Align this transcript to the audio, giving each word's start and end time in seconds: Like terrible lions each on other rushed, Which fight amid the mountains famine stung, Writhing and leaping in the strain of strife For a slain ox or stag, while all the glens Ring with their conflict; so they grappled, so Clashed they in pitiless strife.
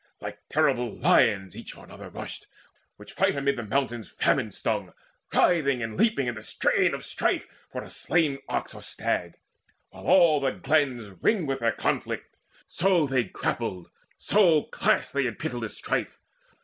Like 0.19 0.39
terrible 0.49 0.91
lions 0.97 1.55
each 1.55 1.77
on 1.77 1.91
other 1.91 2.09
rushed, 2.09 2.47
Which 2.95 3.13
fight 3.13 3.35
amid 3.35 3.55
the 3.55 3.61
mountains 3.61 4.09
famine 4.09 4.49
stung, 4.51 4.93
Writhing 5.31 5.83
and 5.83 5.95
leaping 5.95 6.25
in 6.25 6.33
the 6.33 6.41
strain 6.41 6.95
of 6.95 7.05
strife 7.05 7.45
For 7.71 7.83
a 7.83 7.89
slain 7.91 8.39
ox 8.49 8.73
or 8.73 8.81
stag, 8.81 9.35
while 9.91 10.05
all 10.07 10.39
the 10.39 10.53
glens 10.53 11.11
Ring 11.11 11.45
with 11.45 11.59
their 11.59 11.71
conflict; 11.71 12.35
so 12.65 13.05
they 13.05 13.25
grappled, 13.25 13.91
so 14.17 14.63
Clashed 14.71 15.13
they 15.13 15.27
in 15.27 15.35
pitiless 15.35 15.77
strife. 15.77 16.17